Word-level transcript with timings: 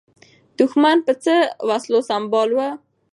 دښمن 0.59 0.97
په 1.05 1.13
څه 1.23 1.33
وسلو 1.69 1.99
سمبال 2.09 2.49
و؟ 2.55 2.59